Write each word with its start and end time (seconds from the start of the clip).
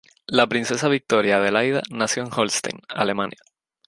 La 0.25 0.47
princesa 0.47 0.87
Victoria 0.87 1.37
Adelaida 1.37 1.83
nació 1.91 2.23
en 2.23 2.31
Holstein, 2.35 2.79
Alemania. 2.87 3.37